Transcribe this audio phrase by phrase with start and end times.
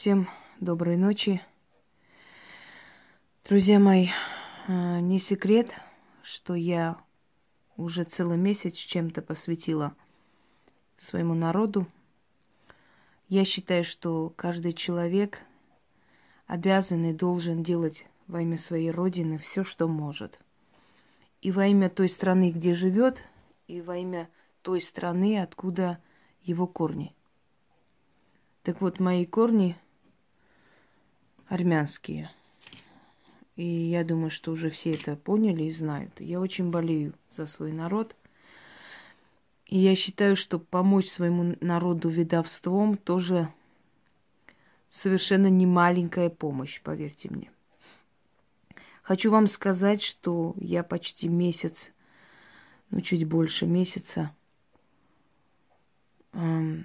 [0.00, 1.42] Всем доброй ночи.
[3.44, 4.08] Друзья мои,
[4.66, 5.74] э, не секрет,
[6.22, 6.96] что я
[7.76, 9.94] уже целый месяц чем-то посвятила
[10.96, 11.86] своему народу.
[13.28, 15.42] Я считаю, что каждый человек
[16.46, 20.40] обязан и должен делать во имя своей Родины все, что может.
[21.42, 23.22] И во имя той страны, где живет,
[23.66, 24.30] и во имя
[24.62, 26.02] той страны, откуда
[26.40, 27.14] его корни.
[28.62, 29.76] Так вот, мои корни
[31.50, 32.30] армянские.
[33.56, 36.18] И я думаю, что уже все это поняли и знают.
[36.20, 38.16] Я очень болею за свой народ.
[39.66, 43.52] И я считаю, что помочь своему народу ведовством тоже
[44.88, 47.50] совершенно не маленькая помощь, поверьте мне.
[49.02, 51.92] Хочу вам сказать, что я почти месяц,
[52.90, 54.34] ну чуть больше месяца,
[56.32, 56.84] эм,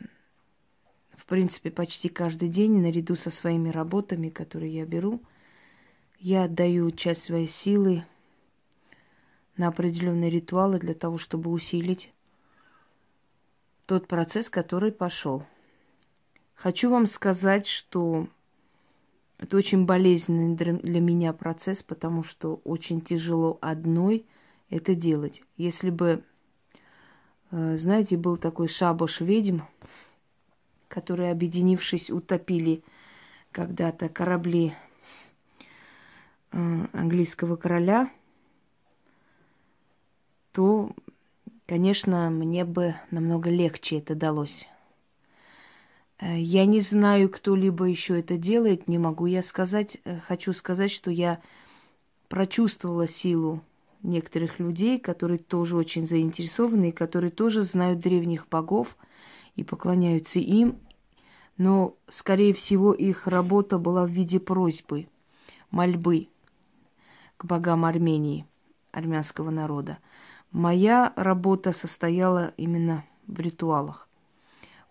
[1.25, 5.23] в принципе, почти каждый день, наряду со своими работами, которые я беру,
[6.19, 8.05] я отдаю часть своей силы
[9.57, 12.13] на определенные ритуалы для того, чтобы усилить
[13.87, 15.43] тот процесс, который пошел.
[16.53, 18.27] Хочу вам сказать, что
[19.39, 24.27] это очень болезненный для меня процесс, потому что очень тяжело одной
[24.69, 25.41] это делать.
[25.57, 26.23] Если бы,
[27.49, 29.61] э, знаете, был такой шабаш ведьм,
[30.87, 32.83] которые, объединившись, утопили
[33.51, 34.73] когда-то корабли
[36.51, 38.09] э, английского короля,
[40.51, 40.91] то,
[41.65, 44.67] конечно, мне бы намного легче это далось.
[46.19, 49.97] Э, я не знаю, кто-либо еще это делает, не могу я сказать.
[50.05, 51.41] Э, хочу сказать, что я
[52.27, 53.61] прочувствовала силу
[54.01, 58.95] некоторых людей, которые тоже очень заинтересованы, и которые тоже знают древних богов
[59.55, 60.77] и поклоняются им.
[61.57, 65.07] Но, скорее всего, их работа была в виде просьбы,
[65.71, 66.27] мольбы
[67.37, 68.45] к богам Армении,
[68.91, 69.97] армянского народа.
[70.51, 74.07] Моя работа состояла именно в ритуалах.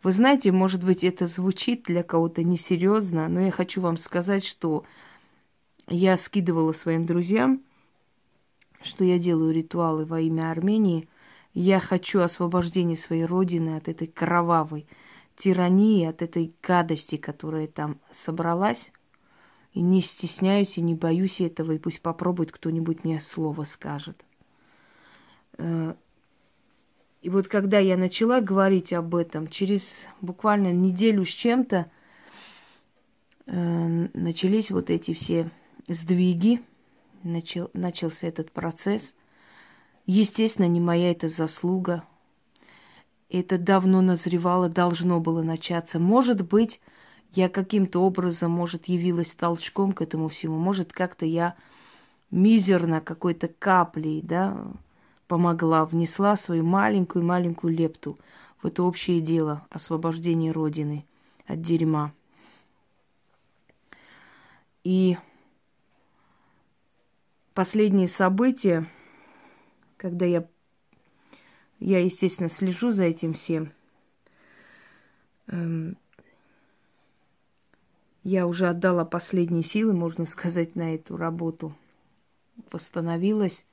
[0.02, 4.84] Вы знаете, может быть, это звучит для кого-то несерьезно, но я хочу вам сказать, что
[5.88, 7.62] я скидывала своим друзьям,
[8.82, 11.08] что я делаю ритуалы во имя Армении.
[11.54, 14.87] Я хочу освобождения своей родины от этой кровавой
[15.37, 18.91] тирании, от этой гадости, которая там собралась.
[19.72, 24.25] И не стесняюсь и не боюсь этого, и пусть попробует кто-нибудь мне слово скажет.
[25.59, 25.94] Э,
[27.22, 31.91] и вот когда я начала говорить об этом, через буквально неделю с чем-то
[33.47, 35.50] э, начались вот эти все
[35.88, 36.62] сдвиги,
[37.22, 39.14] начал, начался этот процесс.
[40.06, 42.04] Естественно, не моя это заслуга.
[43.31, 45.98] Это давно назревало, должно было начаться.
[45.98, 46.81] Может быть,
[47.32, 50.59] я каким-то образом, может, явилась толчком к этому всему.
[50.59, 51.56] Может, как-то я
[52.31, 54.56] мизерно какой-то каплей, да,
[55.26, 58.19] помогла, внесла свою маленькую-маленькую лепту
[58.62, 61.04] в это общее дело освобождения Родины
[61.47, 62.12] от дерьма.
[64.84, 65.16] И
[67.54, 68.87] последние события,
[70.04, 70.47] когда я,
[71.81, 73.72] я, естественно, слежу за этим всем,
[75.47, 75.97] эм,
[78.22, 81.75] я уже отдала последние силы, можно сказать, на эту работу.
[82.70, 83.64] Восстановилась.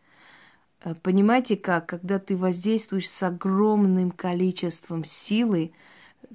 [0.86, 1.88] Э, понимаете как?
[1.88, 5.74] Когда ты воздействуешь с огромным количеством силы,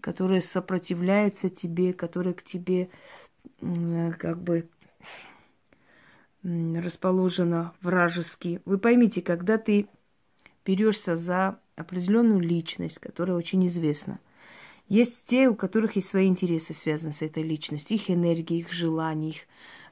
[0.02, 2.90] которая сопротивляется тебе, которая к тебе
[3.62, 4.68] э, как бы
[6.46, 8.60] расположена вражески.
[8.64, 9.88] Вы поймите, когда ты
[10.64, 14.20] берешься за определенную личность, которая очень известна,
[14.88, 19.30] есть те, у которых есть свои интересы, связанные с этой личностью, их энергии, их желаний,
[19.30, 19.36] их,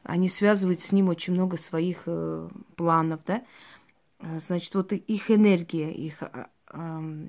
[0.04, 3.42] они связывают с ним очень много своих э, планов, да.
[4.20, 7.28] А, значит, вот их энергия, их э,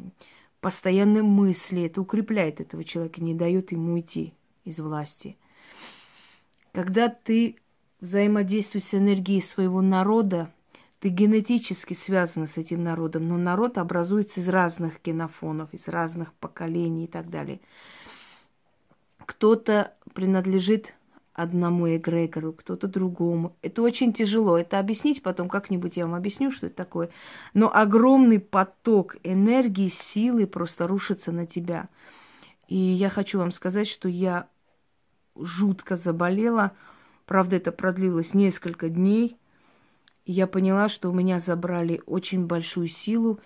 [0.62, 5.38] постоянные мысли, это укрепляет этого человека, не дает ему уйти из власти.
[6.72, 7.56] Когда ты
[8.06, 10.52] взаимодействуешь с энергией своего народа,
[11.00, 17.06] ты генетически связана с этим народом, но народ образуется из разных генофонов, из разных поколений
[17.06, 17.60] и так далее.
[19.26, 20.94] Кто-то принадлежит
[21.34, 23.58] одному эгрегору, кто-то другому.
[23.62, 24.58] Это очень тяжело.
[24.58, 27.10] Это объяснить потом как-нибудь я вам объясню, что это такое.
[27.54, 31.90] Но огромный поток энергии, силы просто рушится на тебя.
[32.68, 34.48] И я хочу вам сказать, что я
[35.36, 36.72] жутко заболела.
[37.26, 39.38] Правда, это продлилось несколько дней.
[40.26, 43.40] И я поняла, что у меня забрали очень большую силу.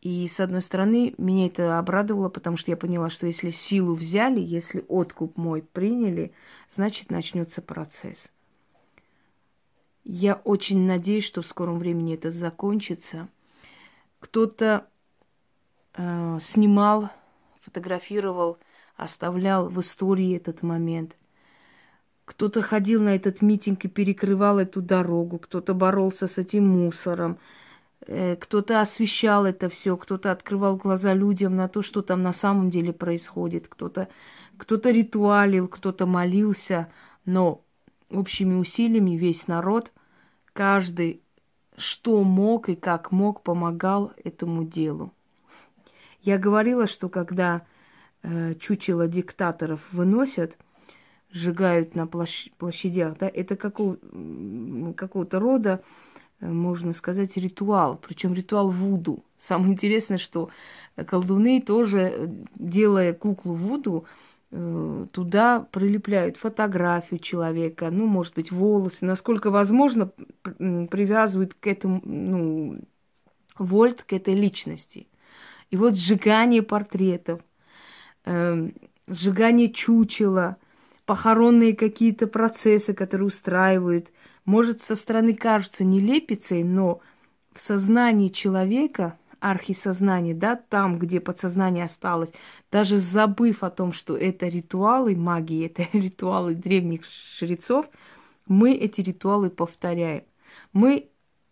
[0.00, 4.40] И, с одной стороны, меня это обрадовало, потому что я поняла, что если силу взяли,
[4.40, 6.32] если откуп мой приняли,
[6.68, 8.30] значит, начнется процесс.
[10.04, 13.28] Я очень надеюсь, что в скором времени это закончится.
[14.20, 14.86] Кто-то
[15.94, 17.08] э, снимал,
[17.62, 18.58] фотографировал,
[18.96, 21.16] оставлял в истории этот момент.
[22.24, 27.38] Кто-то ходил на этот митинг и перекрывал эту дорогу, кто-то боролся с этим мусором,
[28.06, 32.70] э, кто-то освещал это все, кто-то открывал глаза людям на то, что там на самом
[32.70, 34.08] деле происходит, кто-то
[34.56, 36.88] кто ритуалил, кто-то молился,
[37.24, 37.64] но
[38.10, 39.92] общими усилиями весь народ,
[40.52, 41.24] каждый
[41.76, 45.12] что мог и как мог, помогал этому делу.
[46.22, 47.66] Я говорила, что когда
[48.22, 50.56] э, чучело диктаторов выносят,
[51.34, 53.98] сжигают на площ- площадях, да, это какого,
[54.96, 55.82] какого-то рода,
[56.40, 59.22] э, можно сказать, ритуал, причем ритуал Вуду.
[59.36, 60.48] Самое интересное, что
[61.06, 64.06] колдуны тоже, э, делая куклу Вуду,
[64.56, 72.78] Э, туда прилепляют фотографию человека, ну, может быть, волосы, насколько возможно, привязывают к этому, ну,
[73.58, 75.08] вольт к этой личности.
[75.70, 77.40] И вот сжигание портретов,
[78.26, 78.70] э,
[79.08, 80.56] сжигание чучела,
[81.06, 84.10] похоронные какие-то процессы, которые устраивают,
[84.44, 87.00] может, со стороны кажется нелепицей, но
[87.54, 92.30] в сознании человека архисознание, да, там, где подсознание осталось,
[92.72, 97.02] даже забыв о том, что это ритуалы магии, это ритуалы древних
[97.38, 97.90] жрецов,
[98.46, 100.24] мы эти ритуалы повторяем.
[100.72, 101.10] Мы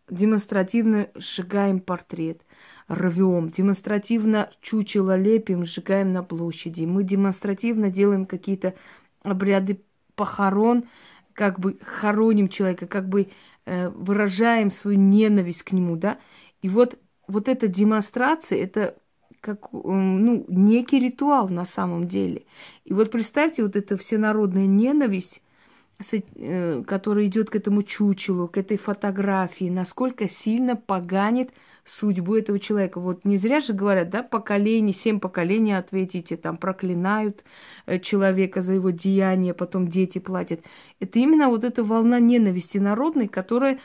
[0.08, 2.42] демонстративно сжигаем портрет,
[2.88, 6.84] рвем, демонстративно чучело лепим, сжигаем на площади.
[6.84, 8.74] Мы демонстративно делаем какие-то
[9.22, 9.84] обряды
[10.14, 10.84] похорон,
[11.32, 13.28] как бы хороним человека, как бы
[13.64, 16.18] э, выражаем свою ненависть к нему, да.
[16.60, 18.96] И вот вот эта демонстрация, это
[19.40, 22.46] как ну, некий ритуал на самом деле.
[22.84, 25.42] И вот представьте, вот эта всенародная ненависть,
[26.12, 31.50] э, которая идет к этому чучелу, к этой фотографии, насколько сильно поганит
[31.84, 33.00] судьбу этого человека.
[33.00, 37.44] Вот не зря же говорят, да, поколение, семь поколений ответите, там проклинают
[37.86, 40.60] э, человека за его деяние, потом дети платят.
[41.00, 43.78] Это именно вот эта волна ненависти народной, которая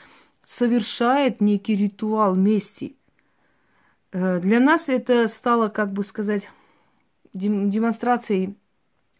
[0.44, 2.94] совершает некий ритуал мести–
[4.12, 6.50] Э, для нас это стало, как бы сказать,
[7.34, 8.56] демонстрацией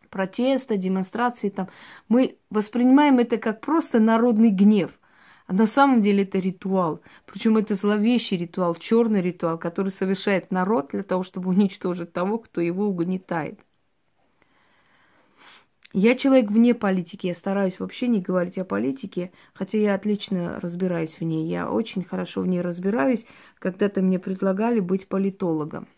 [0.09, 1.69] протеста, демонстрацией там.
[2.09, 4.99] Мы воспринимаем это как просто народный гнев.
[5.47, 7.01] А на самом деле это ритуал.
[7.25, 12.61] Причем это зловещий ритуал, черный ритуал, который совершает народ для того, чтобы уничтожить того, кто
[12.61, 13.59] его угнетает.
[15.95, 21.19] Я человек вне политики, я стараюсь вообще не говорить о политике, хотя я отлично разбираюсь
[21.19, 21.49] в ней.
[21.49, 23.25] Я очень хорошо в ней разбираюсь.
[23.59, 25.89] Когда-то мне предлагали быть политологом.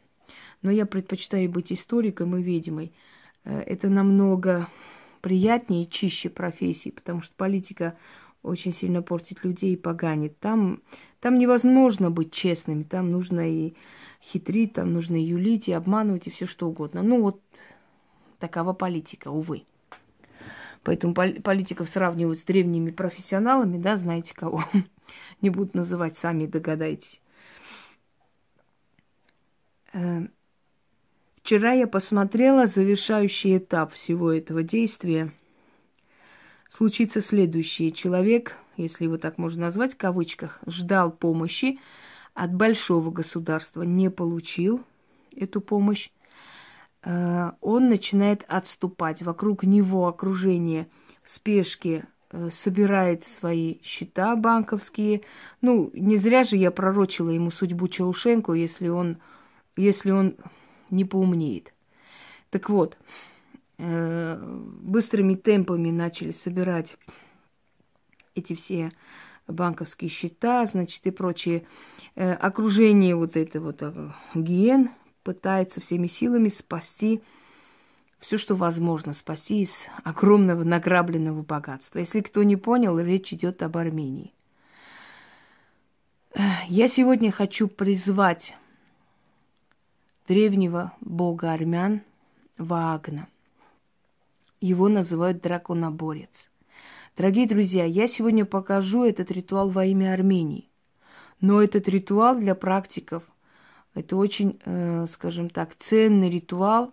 [0.62, 2.92] Но я предпочитаю быть историком и ведьмой.
[3.44, 4.68] Э, это намного
[5.20, 7.96] приятнее и чище профессии, потому что политика
[8.42, 10.38] очень сильно портит людей и поганит.
[10.40, 10.82] Там,
[11.20, 13.74] там невозможно быть честными, там нужно и
[14.22, 17.02] хитрить, там нужно и юлить, и обманывать, и все что угодно.
[17.02, 17.42] Ну вот
[18.38, 19.64] такова политика, увы.
[20.82, 24.64] Поэтому политиков сравнивают с древними профессионалами, да, знаете кого.
[25.42, 27.20] Не буду называть, сами догадаетесь.
[31.50, 35.32] Вчера я посмотрела завершающий этап всего этого действия.
[36.68, 37.90] Случится следующее.
[37.90, 41.80] Человек, если его так можно назвать, в кавычках, ждал помощи
[42.34, 44.84] от большого государства, не получил
[45.34, 46.10] эту помощь.
[47.02, 49.20] Э, он начинает отступать.
[49.20, 50.86] Вокруг него окружение
[51.24, 55.22] в спешке э, собирает свои счета банковские.
[55.62, 59.16] Ну, не зря же я пророчила ему судьбу Чаушенко, если он,
[59.74, 60.36] если он
[60.90, 61.72] не поумнеет.
[62.50, 62.98] Так вот,
[63.78, 64.38] э,
[64.82, 66.96] быстрыми темпами начали собирать
[68.34, 68.92] эти все
[69.46, 71.66] банковские счета, значит, и прочее.
[72.14, 73.82] Окружение вот это вот
[74.34, 74.90] гиен
[75.24, 77.20] пытается всеми силами спасти
[78.20, 81.98] все, что возможно, спасти из огромного награбленного богатства.
[81.98, 84.32] Если кто не понял, речь идет об Армении.
[86.68, 88.56] Я сегодня хочу призвать
[90.26, 92.02] древнего бога армян
[92.58, 93.28] Ваагна.
[94.60, 96.50] Его называют драконоборец.
[97.16, 100.68] Дорогие друзья, я сегодня покажу этот ритуал во имя Армении.
[101.40, 103.22] Но этот ритуал для практиков–
[103.94, 106.92] это очень, э, скажем так, ценный ритуал.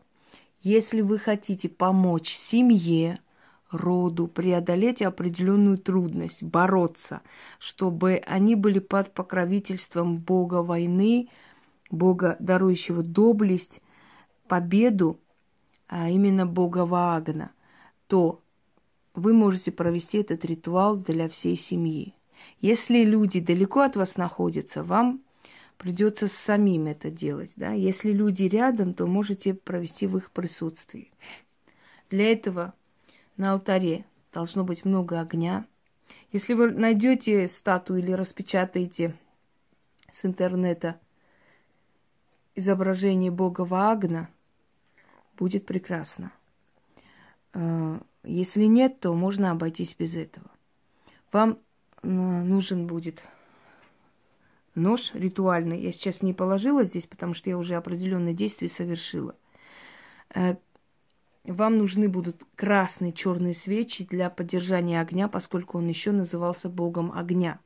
[0.61, 3.19] Если вы хотите помочь семье,
[3.69, 7.21] роду преодолеть определенную трудность, бороться,
[7.59, 11.29] чтобы они были под покровительством Бога войны,
[11.89, 13.81] Бога, дарующего доблесть,
[14.47, 15.19] победу,
[15.87, 17.51] а именно Бога Ваагна,
[18.07, 18.41] то
[19.13, 22.13] вы можете провести этот ритуал для всей семьи.
[22.59, 25.21] Если люди далеко от вас находятся, вам
[25.77, 27.51] придется самим это делать.
[27.55, 27.71] Да?
[27.71, 31.11] Если люди рядом, то можете провести в их присутствии.
[32.09, 32.73] Для этого
[33.37, 35.65] на алтаре должно быть много огня.
[36.31, 39.15] Если вы найдете статую или распечатаете
[40.11, 40.99] с интернета
[42.57, 44.29] изображение бога Ваагна,
[45.37, 46.31] будет прекрасно.
[47.53, 50.49] А, если нет, то можно обойтись без этого.
[51.31, 51.59] Вам
[52.03, 53.23] нужен будет
[54.75, 55.81] нож ритуальный.
[55.81, 59.35] Я сейчас не положила здесь, потому что я уже определенные действия совершила.
[60.33, 60.55] Э,
[61.43, 67.59] вам нужны будут красные черные свечи для поддержания огня, поскольку он еще назывался богом огня.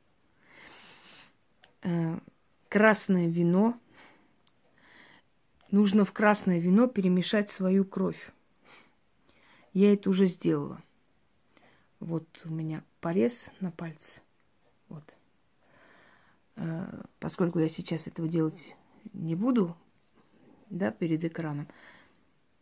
[1.82, 2.18] Э,
[2.68, 3.78] красное вино.
[5.72, 8.30] Нужно в красное вино перемешать свою кровь.
[9.72, 10.82] Я это уже сделала.
[11.98, 14.20] Вот у меня порез на пальце.
[14.90, 15.02] Вот.
[16.56, 18.76] Э, поскольку я сейчас этого делать
[19.14, 19.74] не буду,
[20.68, 21.66] да, перед экраном,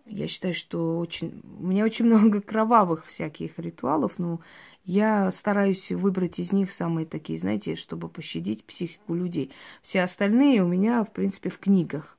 [0.06, 1.42] я считаю, что очень...
[1.58, 4.38] У меня очень много кровавых всяких ритуалов, но
[4.84, 9.50] я стараюсь выбрать из них самые такие, знаете, чтобы пощадить психику людей.
[9.82, 12.16] Все остальные у меня, в принципе, в книгах.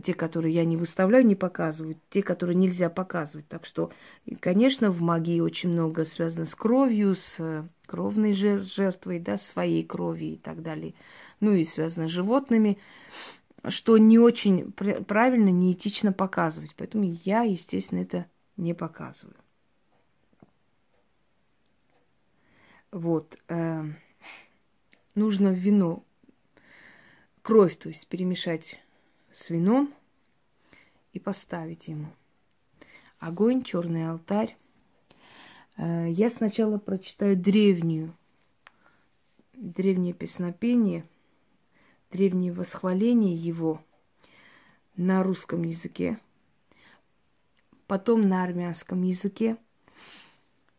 [0.00, 3.46] Те, которые я не выставляю, не показываю, те, которые нельзя показывать.
[3.48, 3.90] Так что,
[4.40, 10.36] конечно, в магии очень много связано с кровью, с кровной жертвой, да, своей крови и
[10.36, 10.94] так далее.
[11.40, 12.78] Ну и связано с животными,
[13.68, 16.74] что не очень правильно, неэтично показывать.
[16.74, 19.36] Поэтому я, естественно, это не показываю.
[22.92, 23.38] Вот.
[23.48, 23.84] Э,
[25.14, 26.04] нужно в вино
[27.42, 28.81] кровь, то есть перемешать
[29.32, 29.92] с вином
[31.12, 32.08] и поставить ему.
[33.18, 34.56] Огонь, черный алтарь,
[35.76, 38.14] Э, я сначала прочитаю древнюю,
[39.54, 41.04] древнее песнопение,
[42.10, 43.80] древнее восхваление его
[44.96, 46.18] на русском языке,
[47.86, 49.56] потом на армянском языке,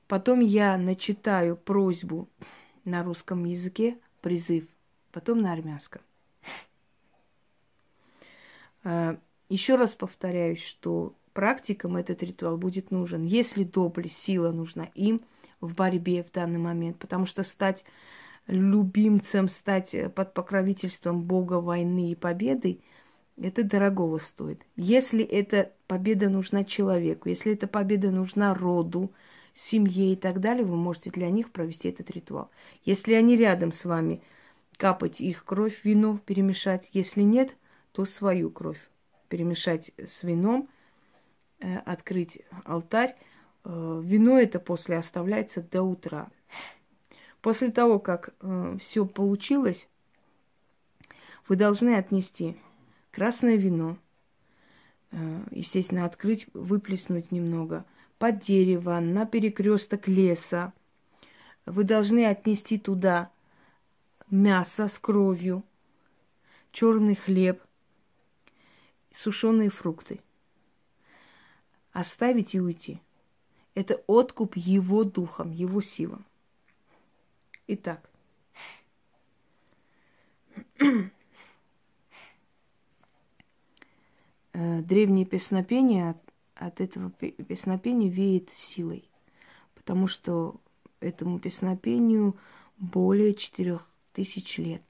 [0.08, 2.30] потом я начитаю просьбу
[2.86, 4.68] на русском языке, призыв,
[5.12, 6.02] потом на армянском.
[8.84, 9.18] Э,
[9.50, 15.22] Еще раз повторяюсь, что практикам этот ритуал будет нужен, если доблесть, сила нужна им
[15.62, 17.86] в борьбе в данный момент, потому что стать
[18.48, 22.80] любимцем, стать э, под покровительством Бога войны и победы,
[23.42, 24.62] это дорогого стоит.
[24.76, 29.12] Если эта победа нужна человеку, если эта победа нужна роду,
[29.56, 32.50] семье и так далее, вы можете для них провести этот ритуал.
[32.86, 34.22] Если они рядом с вами,
[34.78, 36.90] капать их кровь, вино перемешать.
[36.94, 37.56] Если нет,
[37.94, 38.90] то свою кровь
[39.30, 40.68] перемешать с вином–
[41.64, 43.16] Э, открыть алтарь.
[43.64, 46.30] Э, вино это после оставляется до утра.
[47.42, 49.88] После того, как э, все получилось,
[51.48, 52.58] вы должны отнести
[53.12, 53.98] красное вино,
[55.52, 57.86] естественно, открыть, выплеснуть немного,
[58.18, 60.74] под дерево, на перекресток леса.
[61.66, 63.30] Вы должны отнести туда
[64.32, 65.64] мясо с кровью,
[66.72, 67.62] черный хлеб,
[69.14, 70.20] сушеные фрукты
[71.94, 73.00] оставить и уйти.
[73.76, 76.26] Это откуп его духом, его силам.
[77.68, 78.10] Итак,
[84.54, 86.18] э, древнее песнопение от,
[86.56, 89.10] от этого песнопения веет силой,
[89.76, 90.60] потому что
[91.00, 92.36] этому песнопению
[92.78, 94.84] более четырех тысяч лет.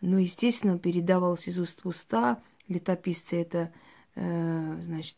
[0.00, 3.71] Но, естественно, передавалось из уст в уста, летописцы это
[4.15, 5.17] Э, значит,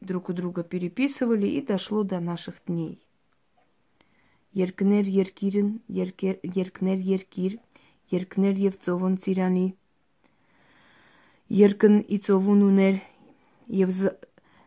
[0.00, 2.98] друг у друга переписывали, и дошло до наших дней.
[4.52, 7.54] Երկներ երկիրն, երկներ երկիր,
[8.12, 9.68] երկներ եւ ծովուն ծիրանի,
[11.48, 12.98] երկն ի ծովուն ուներ
[13.78, 13.94] եւ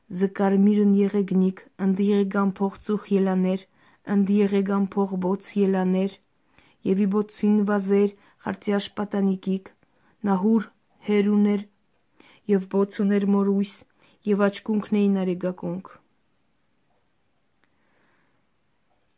[0.10, 3.68] զկարմիրն եղեգնիկ, ընդ եղեգան փող ծուխ ելաներ,
[4.16, 6.18] ընդ եղեգան փող բոց ելաներ,
[6.90, 8.10] եւ ի բոցին վազեր
[8.42, 9.70] խարտիաշ պատանիկիկ,
[10.26, 10.70] նահուր
[11.06, 11.70] հերուներ
[12.50, 13.74] եւ բոց ուներ մորույս,
[14.30, 15.94] եւ աչկունքն էին արեգակունք։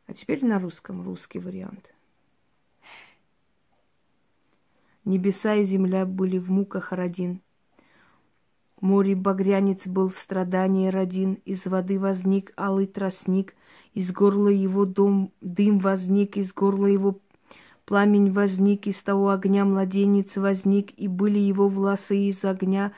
[0.08, 1.94] А теперь на русском, русский вариант.
[5.04, 7.42] Небеса и земля были в муках родин.
[8.80, 13.56] Море багрянец был в страдании родин, из воды возник алый тростник,
[13.94, 17.20] из горла его дом, дым возник, из горла его
[17.88, 22.92] Пламень возник, из того огня младенец возник, и были его волосы из огня,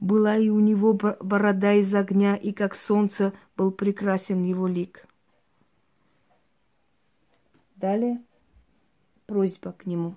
[0.00, 5.06] была и у него борода из огня, и как солнце был прекрасен его лик.
[7.76, 8.22] Далее
[9.26, 10.16] просьба к нему.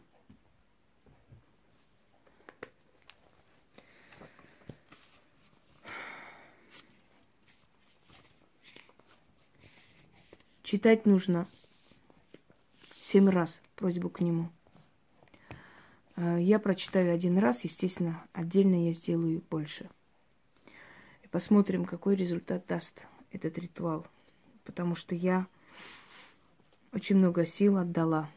[10.63, 11.45] Читать нужно
[13.03, 14.49] семь раз просьбу к нему.
[16.15, 19.89] Э, я прочитаю один раз, естественно, отдельно я сделаю больше.
[21.23, 23.01] И посмотрим, какой результат даст
[23.31, 24.07] этот ритуал.
[24.63, 25.47] Потому что я
[26.91, 28.29] очень много сил отдала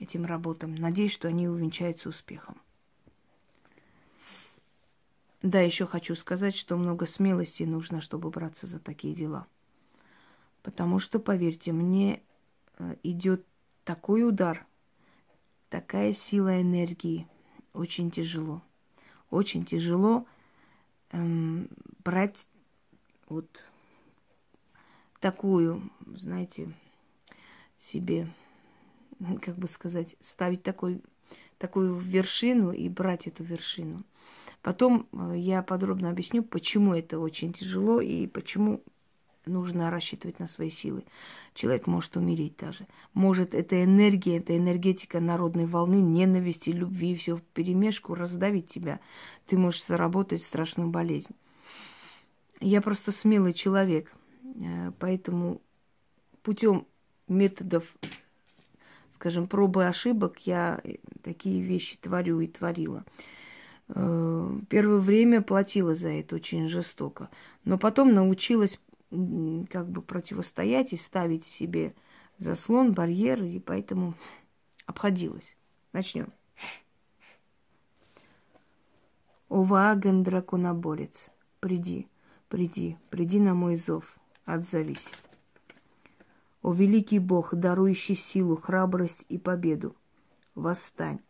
[0.00, 0.74] этим работам.
[0.74, 2.56] Надеюсь, что они увенчаются успехом.
[5.42, 9.46] Да, еще хочу сказать, что много смелости нужно, чтобы браться за такие дела.
[10.62, 12.22] Потому что, поверьте, мне
[12.78, 13.44] э, идет
[13.84, 14.66] такой удар,
[15.68, 17.26] такая сила энергии.
[17.72, 18.62] Очень тяжело.
[19.30, 20.26] Очень тяжело
[21.10, 21.68] эм,
[22.04, 22.48] брать
[23.28, 23.64] вот
[25.20, 26.72] такую, знаете,
[27.78, 28.28] себе,
[29.42, 31.02] как бы сказать, ставить такой,
[31.58, 34.04] такую вершину и брать эту вершину.
[34.62, 38.82] Потом э, я подробно объясню, почему это очень тяжело и почему
[39.48, 41.04] нужно рассчитывать на свои силы.
[41.54, 42.86] Человек может умереть даже.
[43.14, 49.00] Может, эта энергия, эта энергетика народной волны, ненависти, любви, все в перемешку раздавить тебя.
[49.46, 51.34] Ты можешь заработать страшную болезнь.
[52.60, 54.12] Я просто смелый человек,
[54.42, 55.60] э, поэтому
[56.42, 56.86] путем
[57.28, 57.84] методов,
[59.14, 60.80] скажем, пробы ошибок я
[61.22, 63.04] такие вещи творю и творила.
[63.88, 67.30] Э, первое время платила за это очень жестоко,
[67.64, 68.78] но потом научилась
[69.10, 71.94] как бы противостоять и ставить себе
[72.38, 74.14] заслон, барьер, и поэтому
[74.86, 75.56] обходилась.
[75.92, 76.32] Начнем.
[79.48, 81.28] О Вааген, драконоборец,
[81.60, 82.06] приди,
[82.48, 85.08] приди, приди на мой зов, отзовись.
[86.60, 89.96] О великий Бог, дарующий силу, храбрость и победу,
[90.54, 91.20] восстань.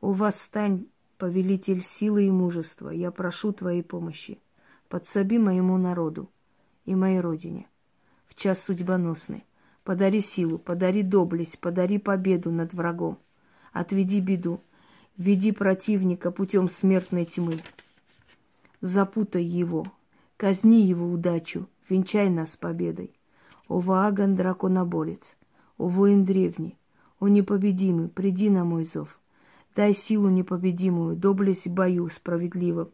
[0.00, 0.86] О восстань,
[1.18, 4.40] повелитель силы и мужества, я прошу твоей помощи.
[4.88, 6.30] Подсоби моему народу,
[6.84, 7.66] и моей родине.
[8.26, 9.44] В час судьбоносный.
[9.84, 13.18] Подари силу, подари доблесть, подари победу над врагом.
[13.72, 14.60] Отведи беду,
[15.16, 17.62] веди противника путем смертной тьмы.
[18.80, 19.86] Запутай его,
[20.36, 23.14] казни его удачу, венчай нас победой.
[23.68, 25.36] О Вааган драконоборец,
[25.78, 26.78] о воин древний,
[27.18, 29.18] о непобедимый, приди на мой зов.
[29.74, 32.90] Дай силу непобедимую, доблесть бою справедливым.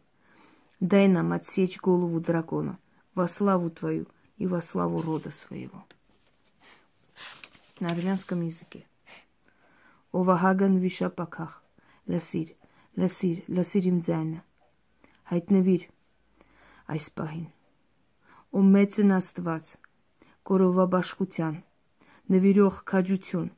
[0.79, 2.79] Дай нам отсечь голову дракона
[3.14, 5.84] во славу Твою и во славу рода своего.
[7.80, 8.86] На армянском языке.
[10.16, 11.52] Ովահագան վիշապակախ,
[12.08, 12.52] լսիր,
[12.96, 14.38] լսիր, լսիր իմ ձայնը,
[15.28, 15.82] հայտնվիր
[16.94, 17.48] այս պահին,
[18.56, 19.72] ու մեծն աստված,
[20.48, 21.56] կորովաբաշխության,
[22.32, 23.50] նվիրող քաջություն,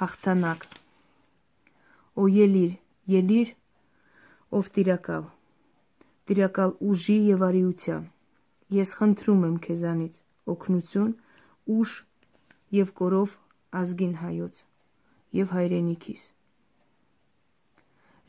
[0.00, 0.66] հաղթանակ,
[2.18, 2.72] ու ելիր,
[3.14, 3.52] ելիր,
[4.56, 5.28] ով տիրակալ,
[6.26, 8.08] տիրակալ ուժի եւ արիության,
[8.73, 10.15] Ես խնդրում եմ քեզանից.
[10.45, 11.11] օգնություն,
[11.75, 11.91] ուժ
[12.77, 13.33] եւ կորով
[13.81, 14.61] ազգին հայոց
[15.39, 16.23] եւ հայրենիքիս։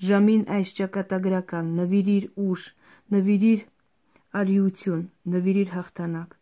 [0.07, 2.65] Ժամին այս ճակատագրական նվիրիր ուժ,
[3.17, 3.63] նվիրիր
[4.41, 5.05] արիություն,
[5.37, 6.37] նվիրիր հաղթանակ։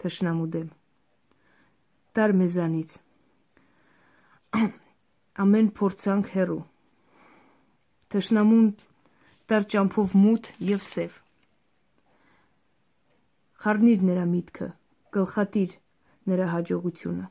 [0.00, 0.70] Թշնամու դեմ։
[2.16, 2.96] Տար մեզանից
[5.44, 6.62] ամեն փորձանք հերու։
[8.12, 8.66] Թշնամուն
[9.50, 11.22] տար ճամփով մութ եւ սև
[13.56, 14.66] Խառնիր նրա միտքը,
[15.16, 15.70] գլխատիր
[16.30, 17.28] նրա հաջողությունը։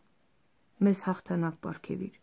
[0.86, 2.16] Մեզ հաղթանակ ապարգևիր։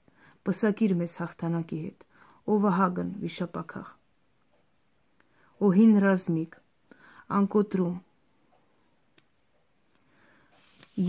[0.48, 2.06] Պսակիր մեզ հաղթանակի հետ։
[2.52, 3.92] Ով հագն վիշապակախ։
[5.68, 6.56] Օհին ռազմիկ,
[7.38, 7.94] անկոտրում։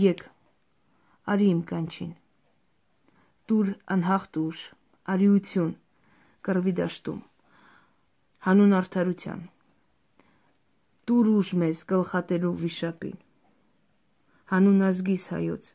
[0.04, 0.22] Եկ,
[1.34, 2.12] արի իմ կանչին։
[3.50, 4.62] Դուր անհաղթ ուժ,
[5.16, 5.74] արիություն,
[6.46, 7.20] կրվի դաշտում։
[8.46, 9.42] Հանուն արդարության
[11.09, 13.17] Դուր ուժ մեզ գլխատելու վիշապին։
[14.53, 15.73] Հանուն ազգիս հայոց,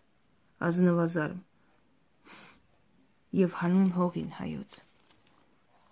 [0.68, 1.42] ազնվազարմ
[3.34, 4.74] եւ հանուն հողին հայոց։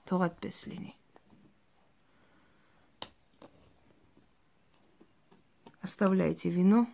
[0.06, 0.92] Թող այդպես լինի։
[5.82, 6.86] Оставляйте вино,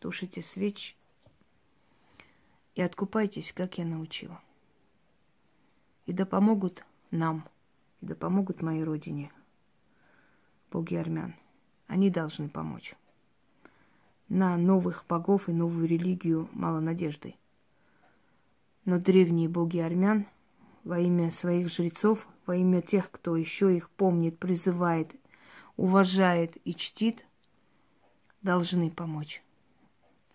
[0.00, 0.96] тушите свеч
[2.74, 4.40] и откупайтесь, как я научила.
[6.06, 7.46] И да помогут нам,
[8.00, 9.30] и да помогут моей родине,
[10.70, 11.34] боги армян.
[11.93, 12.95] Они должны помочь.
[14.27, 17.35] На новых богов и новую религию мало надежды.
[18.83, 20.25] Но древние боги армян
[20.83, 25.15] во имя своих жрецов, во имя тех, кто еще их помнит, призывает,
[25.77, 27.23] уважает и чтит,
[28.41, 29.43] должны помочь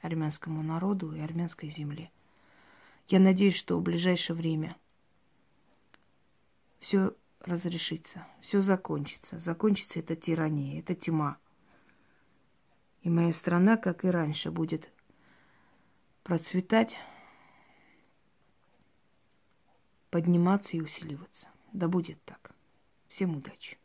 [0.01, 2.13] армянскому народу и армянской земле.
[3.09, 4.77] Я надеюсь, что в ближайшее время
[6.79, 9.41] все разрешится, все закончится.
[9.41, 11.37] Закончится эта тирания, эта тьма.
[13.03, 14.91] И моя страна, как и раньше, будет
[16.23, 16.97] процветать,
[20.11, 21.49] подниматься и усиливаться.
[21.73, 22.53] Да будет так.
[23.09, 23.79] Всем удачи.